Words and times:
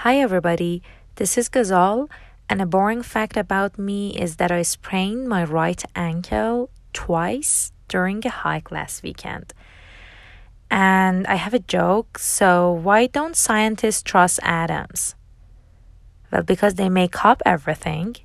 Hi, 0.00 0.18
everybody. 0.20 0.82
This 1.14 1.38
is 1.38 1.48
Gazal, 1.48 2.10
and 2.50 2.60
a 2.60 2.66
boring 2.66 3.02
fact 3.02 3.34
about 3.34 3.78
me 3.78 4.10
is 4.10 4.36
that 4.36 4.52
I 4.52 4.60
sprained 4.60 5.26
my 5.26 5.42
right 5.42 5.82
ankle 5.96 6.68
twice 6.92 7.72
during 7.88 8.24
a 8.26 8.28
hike 8.28 8.70
last 8.70 9.02
weekend. 9.02 9.54
And 10.70 11.26
I 11.26 11.36
have 11.36 11.54
a 11.54 11.60
joke 11.60 12.18
so, 12.18 12.70
why 12.70 13.06
don't 13.06 13.34
scientists 13.34 14.02
trust 14.02 14.38
atoms? 14.42 15.14
Well, 16.30 16.42
because 16.42 16.74
they 16.74 16.90
make 16.90 17.24
up 17.24 17.40
everything. 17.46 18.16